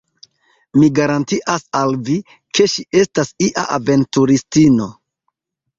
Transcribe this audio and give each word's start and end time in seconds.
Mi 0.77 0.89
garantias 0.99 1.67
al 1.81 1.93
vi, 2.09 2.17
ke 2.59 2.67
ŝi 2.77 2.89
estas 3.05 3.33
ia 3.51 3.69
aventuristino! 3.79 4.91